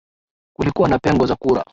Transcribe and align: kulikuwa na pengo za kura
kulikuwa 0.55 0.89
na 0.89 0.99
pengo 0.99 1.25
za 1.25 1.35
kura 1.35 1.65